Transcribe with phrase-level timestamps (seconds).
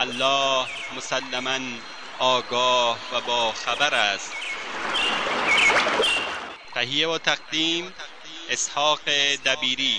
[0.00, 1.58] الله مسلما
[2.20, 4.32] آگاه و با خبر است.
[6.74, 7.84] تهیه و تقدیم
[8.50, 9.00] اسحاق
[9.46, 9.96] دبیری.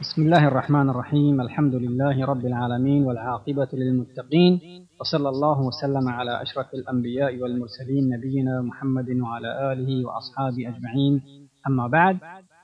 [0.00, 4.60] بسم الله الرحمن الرحيم الحمد لله رب العالمين والعاقبة للمتقين
[5.00, 11.22] وصلى الله وسلم على أشرف الأنبياء والمرسلين نبينا محمد وعلى آله وأصحابه أجمعين
[11.66, 12.18] أما بعد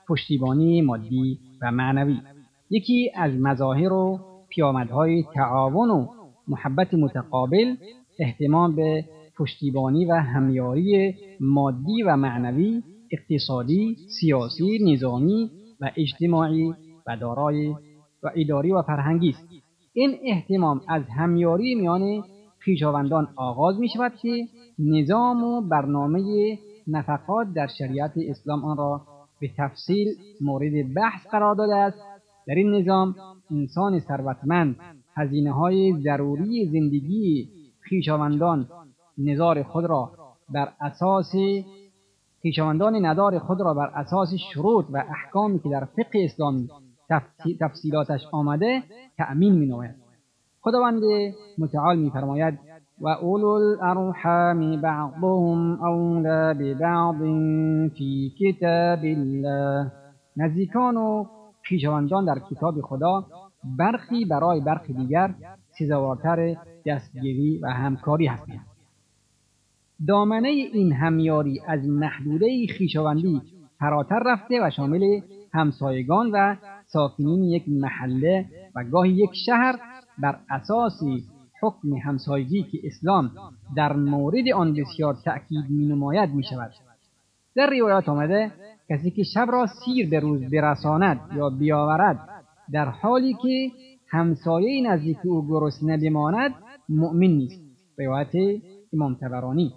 [0.07, 2.17] پشتیبانی مادی و معنوی.
[2.69, 6.07] یکی از مظاهر و پیامدهای تعاون و
[6.47, 7.75] محبت متقابل
[8.19, 9.05] احتمام به
[9.37, 16.73] پشتیبانی و همیاری مادی و معنوی اقتصادی سیاسی نظامی و اجتماعی
[17.07, 17.67] و دارای
[18.23, 19.47] و اداری و فرهنگی است.
[19.93, 22.23] این احتمام از همیاری میان
[22.63, 24.47] خویشاوندان آغاز می شود که
[24.79, 26.21] نظام و برنامه
[26.87, 29.01] نفقات در شریعت اسلام آن را
[29.39, 30.07] به تفصیل
[30.41, 31.97] مورد بحث قرار داده است
[32.47, 33.15] در این نظام
[33.51, 34.75] انسان ثروتمند
[35.15, 37.49] هزینه های ضروری زندگی
[37.89, 38.67] خویشاوندان
[39.17, 40.11] نظار خود را
[40.49, 41.31] بر اساس
[42.41, 46.69] خویشاوندان ندار خود را بر اساس شروط و احکامی که در فقه اسلامی
[47.59, 48.83] تفصیلاتش آمده
[49.17, 49.95] تأمین می نوید.
[50.61, 51.01] خداوند
[51.57, 52.11] متعال می
[52.99, 57.21] فرماید و اولو الارحام بعضهم اولا ببعض
[57.97, 59.91] فی کتاب الله
[60.37, 61.25] نزدیکان و
[62.27, 63.25] در کتاب خدا
[63.77, 65.35] برخی برای برخی دیگر
[65.79, 66.55] سزاوارتر
[66.85, 68.65] دستگیری و همکاری هستند.
[70.07, 72.47] دامنه این همیاری از محدوده
[72.77, 73.41] خیشاوندی
[73.79, 75.21] فراتر رفته و شامل
[75.53, 76.55] همسایگان و
[76.85, 78.45] ساکنین یک محله
[78.75, 79.79] و گاهی یک شهر
[80.19, 81.01] بر اساس
[81.61, 83.31] حکم همسایگی که اسلام
[83.75, 86.71] در مورد آن بسیار تأکید می نماید می شود.
[87.55, 88.51] در روایات آمده
[88.89, 92.29] کسی که شب را سیر به روز برساند یا بیاورد
[92.71, 93.71] در حالی که
[94.07, 96.53] همسایه نزدیک او گرسنه بماند
[96.89, 97.61] مؤمن نیست
[97.97, 98.61] روایت
[98.93, 99.73] امام تبرانی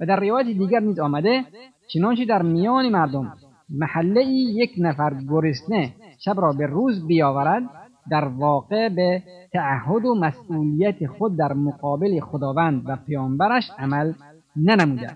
[0.00, 1.44] و در روایت دیگر نیز آمده
[1.88, 3.32] چنانچه در میان مردم
[3.70, 7.62] محله یک نفر گرسنه شب را به روز بیاورد
[8.10, 14.12] در واقع به تعهد و مسئولیت خود در مقابل خداوند و پیامبرش عمل
[14.56, 15.10] ننموده.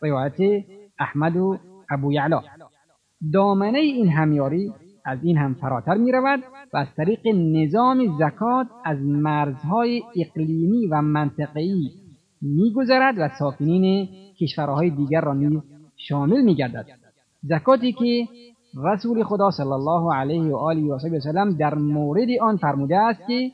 [0.00, 0.64] روایت
[0.98, 1.58] احمد و
[1.90, 2.42] ابو یعلا.
[3.32, 4.72] دامنه این همیاری
[5.04, 6.40] از این هم فراتر می رود
[6.72, 11.90] و از طریق نظام زکات از مرزهای اقلیمی و منطقه‌ای
[12.42, 14.08] میگذرد و ساکنین
[14.40, 15.60] کشورهای دیگر را نیز
[15.96, 16.86] شامل میگردد.
[17.42, 18.28] زکاتی که
[18.76, 23.50] رسول خدا صلی الله علیه و آله و سلم در مورد آن فرموده است که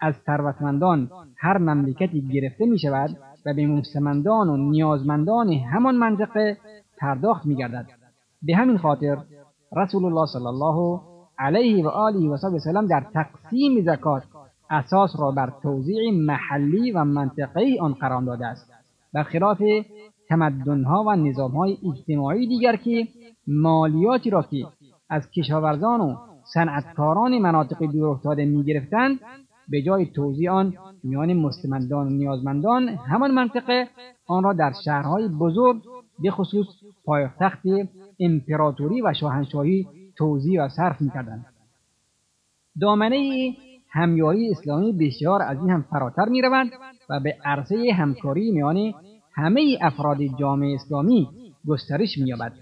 [0.00, 6.56] از ثروتمندان هر مملکتی گرفته می شود و به مستمندان و نیازمندان همان منطقه
[6.98, 7.86] پرداخت می گردد.
[8.42, 9.18] به همین خاطر
[9.76, 11.00] رسول الله صلی الله
[11.38, 14.22] علیه و آله و سلم در تقسیم زکات
[14.70, 18.70] اساس را بر توزیع محلی و منطقه‌ای آن قرار داده است
[19.14, 19.62] برخلاف
[20.28, 23.08] تمدنها و نظامهای اجتماعی دیگر که
[23.46, 24.66] مالیاتی را که
[25.08, 26.16] از کشاورزان و
[26.54, 29.20] صنعتکاران مناطق دورافتاده می‌گرفتند
[29.68, 30.74] به جای توزیع آن
[31.04, 33.88] میان مستمندان و نیازمندان همان منطقه
[34.26, 35.82] آن را در شهرهای بزرگ
[36.22, 36.66] به خصوص
[37.04, 37.62] پایتخت
[38.20, 39.86] امپراتوری و شاهنشاهی
[40.16, 41.46] توزیع و صرف می‌کردند.
[42.80, 43.52] دامنه
[43.90, 46.42] همیاری اسلامی بسیار از این هم فراتر می
[47.10, 48.94] و به عرصه همکاری میان
[49.34, 51.28] همه افراد جامعه اسلامی
[51.66, 52.52] گسترش مییابد.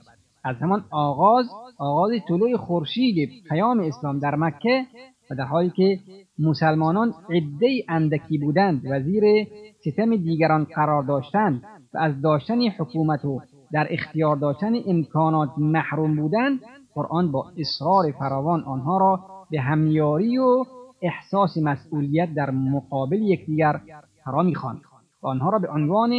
[0.44, 1.46] از همان آغاز
[1.78, 4.86] آغاز طلوع خورشید پیام اسلام در مکه
[5.30, 5.98] و در حالی که
[6.38, 9.46] مسلمانان عده اندکی بودند و زیر
[9.80, 11.62] ستم دیگران قرار داشتند
[11.94, 13.40] و از داشتن حکومت و
[13.72, 16.60] در اختیار داشتن امکانات محروم بودند
[16.94, 19.20] قرآن با اصرار فراوان آنها را
[19.50, 20.64] به همیاری و
[21.02, 23.80] احساس مسئولیت در مقابل یکدیگر
[24.24, 24.80] فرا می‌خواند
[25.22, 26.12] آنها را به عنوان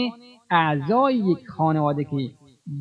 [0.52, 2.18] اعضای یک خانواده که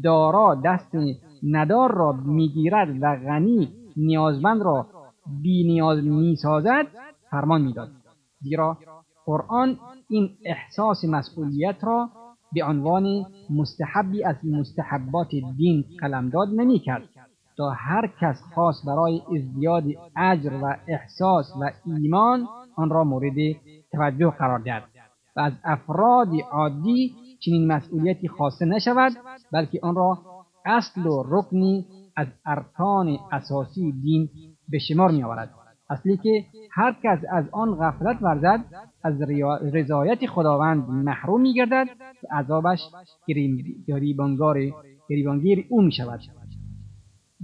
[0.03, 0.95] دارا دست
[1.43, 4.87] ندار را می‌گیرد و غنی نیازمند را
[5.43, 6.87] بی نیاز می‌سازد
[7.31, 7.89] فرمان می‌داد.
[8.41, 8.79] زیرا
[9.27, 9.77] قرآن
[10.09, 12.09] این احساس مسئولیت را
[12.53, 17.03] به عنوان مستحبی از مستحبات دین قلمداد نمی‌کرد.
[17.57, 19.85] تا هر کس خاص برای ازدیاد
[20.17, 23.35] اجر و احساس و ایمان آن را مورد
[23.93, 24.83] توجه قرار دهد.
[25.37, 29.13] و از افراد عادی چنین مسئولیتی خاصه نشود
[29.53, 30.19] بلکه آن را
[30.65, 31.87] اصل و رکنی
[32.17, 34.29] از ارکان اساسی دین
[34.69, 35.51] به شمار می آورد
[35.91, 38.65] اصلی که هر کس از آن غفلت ورزد
[39.05, 39.23] از
[39.73, 41.89] رضایت خداوند محروم می گردد
[42.23, 42.81] و عذابش
[45.09, 46.21] گریبانگیر او می شود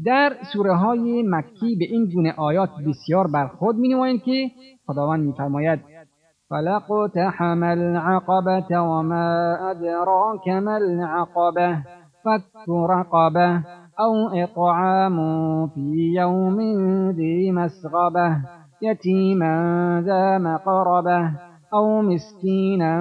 [0.04, 4.50] در سوره های مکی به این گونه آیات بسیار بر خود می نمایند که
[4.86, 5.80] خداوند می فرماید
[6.48, 11.82] فلقتحم العقبة وما أدراك ما العقبة؟
[12.26, 13.62] فك رقبة
[14.00, 15.16] أو إطعام
[15.66, 16.60] في يوم
[17.10, 18.36] ذي مسغبة
[18.82, 19.54] يتيما
[20.06, 21.30] ذا مقربة
[21.74, 22.92] أو مسكينا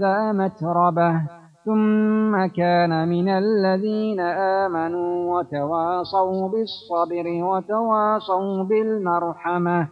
[0.00, 1.20] ذا متربة
[1.64, 4.20] ثم كان من الذين
[4.60, 9.88] آمنوا وتواصوا بالصبر وتواصوا بالمرحمة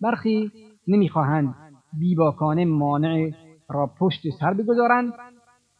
[0.00, 0.50] برخی
[0.88, 1.54] نمی‌خواهند
[1.92, 3.30] بیباکانه مانع
[3.70, 5.12] را پشت سر بگذارند.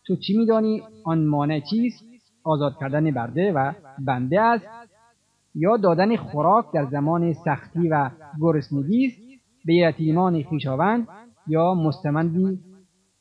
[0.06, 2.09] تو چی میدانی؟ آن مانع چیست؟
[2.44, 4.66] آزاد کردن برده و بنده است
[5.54, 8.10] یا دادن خوراک در زمان سختی و
[8.40, 9.16] گرسنگی است
[9.64, 11.08] به یتیمان خویشاوند
[11.46, 12.58] یا مستمندی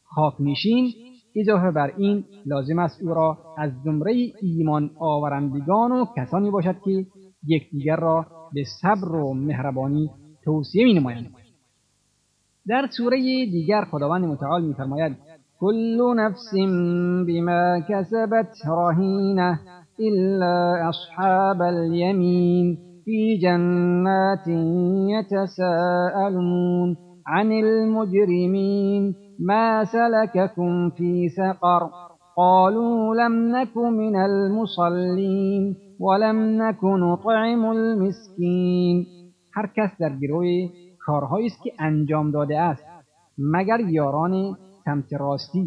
[0.04, 0.94] خاکنشین
[1.36, 7.06] اضافه بر این لازم است او را از زمره ایمان آورندگان و کسانی باشد که
[7.48, 10.10] یکدیگر را به صبر و مهربانی
[10.44, 11.34] توصیه می نمایند.
[12.68, 15.18] در سوره دیگر خداوند متعال میفرماید
[15.60, 16.56] كل نفس
[17.28, 19.60] بما كسبت رهینه
[20.00, 24.48] إلا أصحاب اليمين في جنات
[25.14, 26.96] يتساءلون
[27.28, 31.90] عن المجرمين ما سلككم في سقر
[32.38, 39.06] قالوا لم نك من المصلين ولم نك نطعم المسكين
[39.56, 40.70] هر کس در گروه
[41.06, 42.84] کارهایی است که انجام داده است.
[43.38, 44.56] مگر یاران
[44.86, 45.66] سمت راستی.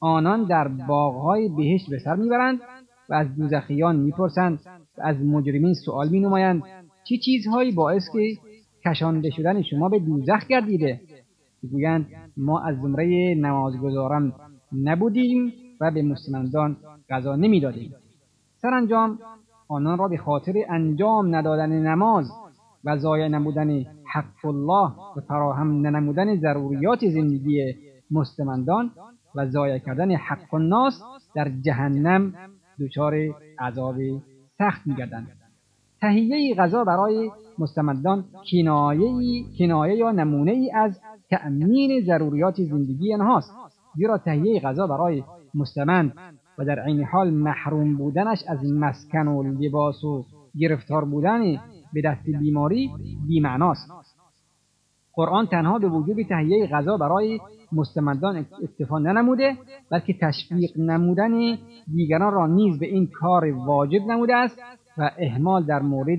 [0.00, 2.60] آنان در باغهای بهشت به سر می‌برند
[3.08, 4.60] و از دوزخیان می‌پرسند
[4.98, 6.62] و از مجرمین سؤال مینمایند.
[7.08, 8.36] چه چیزهایی باعث که
[8.84, 11.00] کشانده شدن شما به دوزخ گردیده؟
[11.62, 12.06] می‌گویند
[12.36, 14.32] ما از زمره نمازگزاران
[14.82, 16.76] نبودیم و به مسلمانان
[17.10, 17.94] غذا نمی‌دادیم.
[18.62, 19.18] سرانجام
[19.68, 22.30] آنان را به خاطر انجام ندادن نماز
[22.84, 27.74] و ضایع نمودن حق الله و فراهم ننمودن ضروریات زندگی
[28.10, 28.90] مستمندان
[29.34, 31.02] و ضایع کردن حق الناس
[31.34, 32.34] در جهنم
[32.80, 33.14] دچار
[33.58, 33.96] عذاب
[34.58, 35.28] سخت میگردند.
[36.00, 41.00] تهیه غذا برای مستمدان کنایه, کنایه یا نمونه ای از
[41.30, 43.52] تأمین ضروریات زندگی آنهاست
[43.96, 45.22] زیرا تهیه غذا برای
[45.54, 46.12] مستمند
[46.58, 50.24] و در عین حال محروم بودنش از مسکن و لباس و
[50.58, 51.40] گرفتار بودن
[51.92, 52.90] به دست بیماری
[53.28, 53.90] بیمعناست.
[55.16, 57.40] قرآن تنها به وجوب تهیه غذا برای
[57.72, 59.56] مستمدان اکتفا ننموده
[59.90, 61.58] بلکه تشویق نمودن
[61.94, 64.58] دیگران را نیز به این کار واجب نموده است
[64.98, 66.18] و اهمال در مورد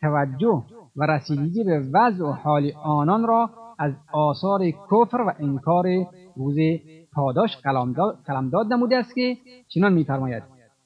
[0.00, 0.62] توجه
[0.96, 5.86] و رسیدگی به وضع و حال آنان را از آثار کفر و انکار
[6.36, 6.56] روز
[7.14, 7.56] پاداش
[8.26, 9.36] قلمداد نموده است که
[9.68, 10.42] چنان میفرماید.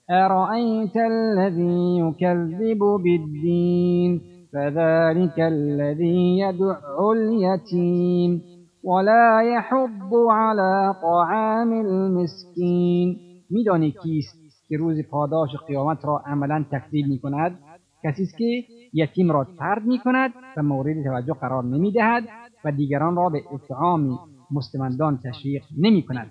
[0.09, 4.21] ارائیت الذی یکذب بالدین؟
[4.55, 6.79] فذلك الذي يدع
[7.13, 8.43] اليتيم
[8.83, 13.19] ولا يحب على طعام المسكين.
[13.51, 17.59] میدانی کیست که روز پاداش قیامت را عملا تکذیب می کند
[18.05, 22.25] کسی است که یتیم را ترد می کند و مورد توجه قرار نمی دهد
[22.65, 24.19] و دیگران را به اطعام
[24.51, 26.31] مستمندان تشویق نمی کند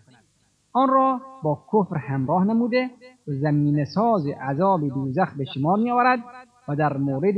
[0.74, 2.90] آن را با کفر همراه نموده
[3.28, 6.20] و زمین ساز عذاب دوزخ به شمار می آورد
[6.68, 7.36] و در مورد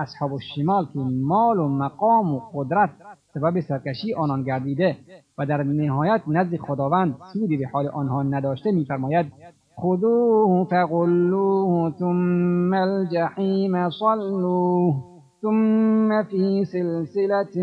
[0.00, 2.90] اصحاب الشمال که مال و مقام و قدرت
[3.34, 4.96] سبب سرکشی آنان گردیده
[5.38, 9.32] و در نهایت نزد خداوند سودی به حال آنها نداشته میفرماید
[9.80, 15.10] خذوه فغلوه ثم الجحیم صلوه
[15.42, 17.56] ثم في سلسلة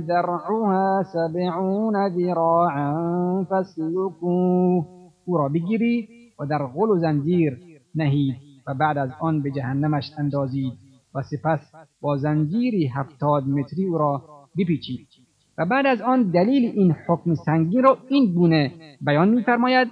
[0.00, 4.84] درعها سبعون ذراعا فاسلكوه.
[5.24, 6.08] او را بگیرید
[6.40, 7.58] و در غل و زنجیر
[7.94, 10.72] نهید و بعد از آن به جهنمش اندازید.
[11.14, 14.22] و سپس با زنجیری هفتاد متری او را
[14.58, 15.08] بپیچید.
[15.58, 19.88] و بعد از آن دلیل این حکم سنگین را این گونه بیان میفرماید.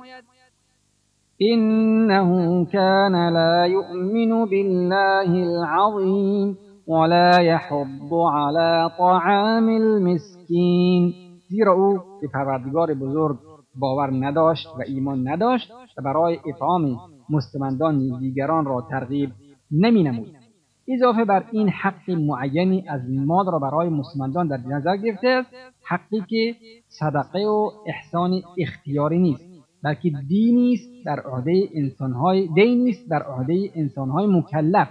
[1.43, 6.57] إنه كان لا يؤمن بالله العظيم
[6.89, 11.15] ولا يحض على طعام المسكين
[11.49, 13.39] زیرا او به پروردگار بزرگ
[13.75, 16.97] باور نداشت و ایمان نداشت و برای اطعام
[17.31, 19.31] مستمندان دیگران را ترغیب
[19.71, 20.46] نمی نمود.
[20.89, 25.51] اضافه بر این حق معینی از مال را برای مستمندان در نظر گرفته است.
[25.83, 26.55] حقی که
[26.89, 29.45] صدقه و احسان اختیاری نیست
[29.83, 34.89] بلکه دینی است در عهده انسانهای دینی است در عهده انسانهای مکلف.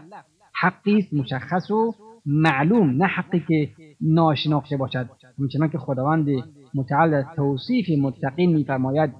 [0.62, 1.94] حقی است مشخص و
[2.25, 3.70] معلوم نه حقی که
[4.02, 5.10] ناشناخته باشد.
[5.40, 6.28] همچنان که خداوند
[6.75, 9.12] متعال توصیف متقین میفرماید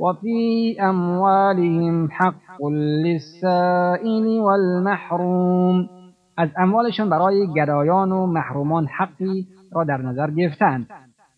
[0.00, 5.88] و فی اموالهم حق للسائل والمحروم.
[6.36, 10.86] از اموالشان برای گدایان و محرومان حقی را در نظر گرفتند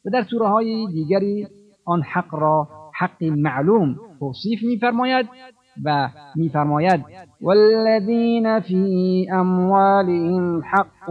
[0.05, 1.47] و در سوره های دیگری
[1.85, 5.27] آن حق را حق معلوم توصیف میفرماید
[5.85, 7.05] و میفرماید
[7.41, 11.11] والذین فی اموالهم حق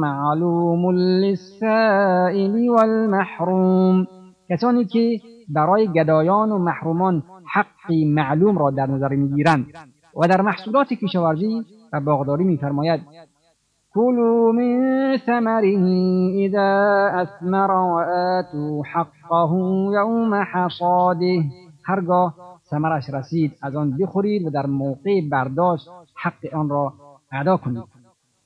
[0.00, 4.06] معلوم للسائل والمحروم.
[4.50, 7.22] کسانی که برای گدایان و محرومان
[7.54, 9.66] حقی معلوم را در نظر می‌گیرند
[10.16, 13.00] و در محصولات کشاورزی و باغداری میفرماید
[13.94, 15.78] كلوا من ثمره
[16.34, 16.70] إذا
[17.22, 19.50] أثمر وآتوا حقه
[19.94, 21.44] یوم حصاده.
[21.84, 22.34] هرگاه
[22.70, 26.92] ثمرش رسید از آن بخورید و در موقع برداشت حق آن را
[27.32, 27.82] ادا کنید.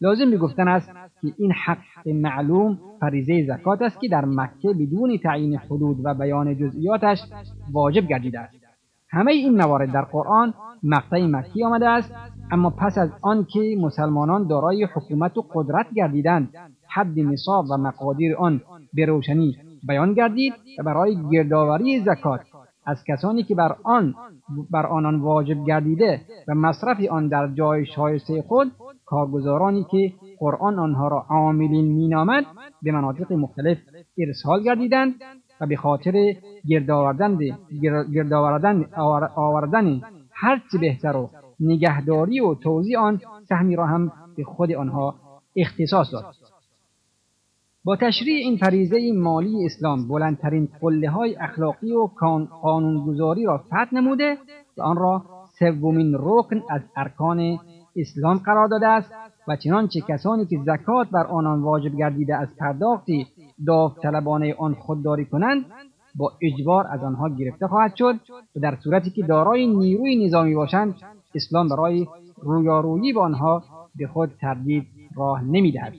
[0.00, 0.90] لازم گفتن است
[1.22, 6.56] که این حق معلوم فریضه زکات است که در مکه بدون تعیین حدود و بیان
[6.56, 7.18] جزئیاتش
[7.72, 8.54] واجب گردیده است.
[9.10, 12.14] همه این موارد در قرآن مقطع مکی آمده است
[12.50, 16.54] اما پس از آنکه مسلمانان دارای حکومت و قدرت گردیدند
[16.88, 18.60] حد نصاب و مقادیر آن
[18.94, 19.56] به روشنی
[19.88, 22.40] بیان گردید و برای گردآوری زکات
[22.86, 24.14] از کسانی که بر آن
[24.70, 28.72] بر آنان واجب گردیده و مصرف آن در جای شایسته خود
[29.06, 32.44] کارگزارانی که قرآن آنها را عاملین مینامد
[32.82, 33.78] به مناطق مختلف
[34.18, 35.14] ارسال گردیدند
[35.60, 36.34] و به خاطر
[38.12, 38.84] گردآوردن
[39.36, 40.00] آوردن
[40.32, 45.14] هرچی بهتر و نگهداری و توضیح آن سهمی را هم به خود آنها
[45.56, 46.24] اختصاص داد.
[47.84, 52.08] با تشریع این فریضه مالی اسلام بلندترین قله های اخلاقی و
[52.62, 54.38] قانونگذاری را فتح نموده
[54.76, 55.22] و آن را
[55.58, 57.58] سومین رکن از ارکان
[57.96, 59.10] اسلام قرار داده است
[59.48, 63.26] و چنانچه کسانی که زکات بر آنان واجب گردیده از پرداختی
[63.66, 65.64] داوطلبانه آن خودداری کنند
[66.14, 68.14] با اجبار از آنها گرفته خواهد شد
[68.56, 70.94] و در صورتی که دارای نیروی نظامی باشند
[71.34, 72.06] اسلام برای
[72.42, 73.64] رویارویی با آنها
[73.96, 75.92] به خود تردید راه نمی‌دهد.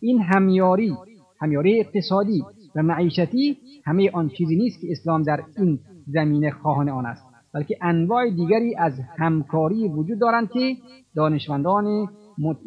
[0.00, 0.94] این همیاری
[1.40, 2.44] همیاری اقتصادی
[2.74, 7.22] و معیشتی همه آن چیزی نیست که اسلام در این زمینه خواهان آن است
[7.54, 10.76] بلکه انواع دیگری از همکاری وجود دارند که
[11.16, 12.08] دانشمندان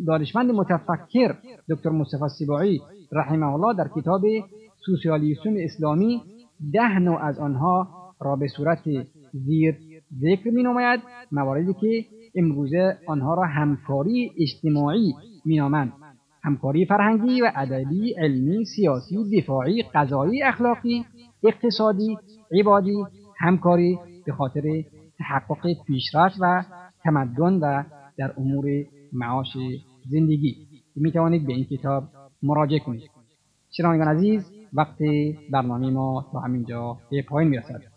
[0.07, 1.35] دانشمند متفکر
[1.69, 4.21] دکتر مصطفی سباعی رحمه الله در کتاب
[4.85, 6.21] سوسیالیسم اسلامی
[6.73, 7.87] ده نوع از آنها
[8.21, 8.79] را به صورت
[9.33, 9.75] زیر
[10.21, 10.99] ذکر می نماید
[11.31, 12.05] مواردی که
[12.35, 15.13] امروزه آنها را همکاری اجتماعی
[15.45, 15.93] می نامند
[16.43, 21.05] همکاری فرهنگی و ادبی علمی سیاسی دفاعی قضایی اخلاقی
[21.43, 22.17] اقتصادی
[22.59, 23.03] عبادی
[23.39, 24.83] همکاری به خاطر
[25.17, 26.63] تحقق پیشرفت و
[27.03, 27.83] تمدن و
[28.17, 28.65] در امور
[29.13, 29.57] معاش
[30.09, 30.55] زندگی.
[30.95, 32.03] می توانید به این کتاب
[32.43, 33.09] مراجعه کنید.
[33.71, 34.97] شنوندگان عزیز وقت
[35.51, 37.92] برنامه ما تا همینجا به پایین می‌رسد.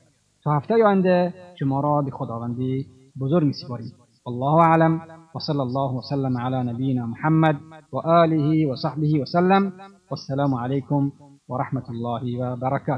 [0.46, 2.86] تا هفته آینده شما را به خداوندی
[3.20, 3.92] بزرگ میسپاریم
[4.26, 5.00] والله اعلم.
[5.34, 7.56] وصلى الله وسلم على نبينا محمد
[7.92, 9.72] وآله وصحبه وسلم
[10.10, 11.02] والسلام عليكم
[11.48, 12.94] ورحمة الله وبركاته